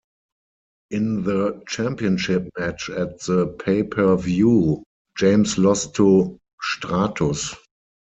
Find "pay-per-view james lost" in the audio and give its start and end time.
3.63-5.93